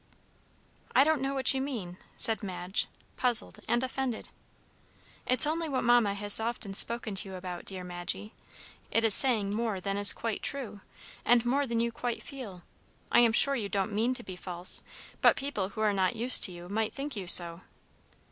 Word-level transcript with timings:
"I 0.95 1.03
don't 1.03 1.21
know 1.21 1.35
what 1.35 1.53
you 1.53 1.61
mean," 1.61 1.99
said 2.15 2.41
Madge, 2.41 2.87
puzzled 3.17 3.59
and 3.67 3.83
offended. 3.83 4.29
"It's 5.27 5.45
only 5.45 5.69
what 5.69 5.83
Mamma 5.83 6.15
has 6.15 6.39
often 6.39 6.73
spoken 6.73 7.13
to 7.13 7.29
you 7.29 7.35
about, 7.35 7.65
dear 7.65 7.83
Madgie. 7.83 8.33
It 8.89 9.03
is 9.03 9.13
saying 9.13 9.55
more 9.55 9.79
than 9.79 9.97
is 9.97 10.11
quite 10.11 10.41
true, 10.41 10.81
and 11.23 11.45
more 11.45 11.67
than 11.67 11.79
you 11.79 11.91
quite 11.91 12.23
feel. 12.23 12.63
I 13.11 13.19
am 13.19 13.31
sure 13.33 13.55
you 13.55 13.69
don't 13.69 13.93
mean 13.93 14.15
to 14.15 14.23
be 14.23 14.35
false, 14.35 14.81
but 15.21 15.35
people 15.35 15.69
who 15.69 15.81
are 15.81 15.93
not 15.93 16.15
used 16.15 16.41
to 16.45 16.51
you 16.51 16.67
might 16.67 16.95
think 16.95 17.15
you 17.15 17.27
so." 17.27 17.61